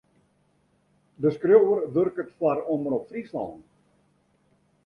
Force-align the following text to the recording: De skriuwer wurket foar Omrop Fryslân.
De 1.21 1.29
skriuwer 1.35 1.81
wurket 1.93 2.29
foar 2.37 2.57
Omrop 2.73 3.03
Fryslân. 3.11 3.53